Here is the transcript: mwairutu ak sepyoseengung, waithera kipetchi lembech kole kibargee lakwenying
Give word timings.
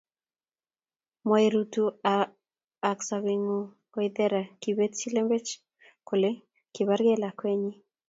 mwairutu 1.25 1.83
ak 2.89 2.99
sepyoseengung, 3.07 3.67
waithera 3.95 4.41
kipetchi 4.61 5.07
lembech 5.15 5.49
kole 6.07 6.31
kibargee 6.73 7.21
lakwenying 7.23 7.79